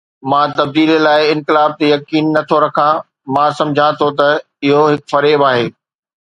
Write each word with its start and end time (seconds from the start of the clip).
مان 0.29 0.49
تبديليءَ 0.59 0.99
لاءِ 1.07 1.23
انقلاب 1.33 1.71
تي 1.81 1.85
يقين 1.93 2.25
نه 2.35 2.41
ٿو 2.49 2.57
رکان، 2.65 2.95
مان 3.33 3.49
سمجهان 3.59 3.93
ٿو 4.01 4.07
ته 4.19 4.27
اهو 4.65 4.81
هڪ 4.91 5.01
فريب 5.11 5.41
آهي. 5.51 5.65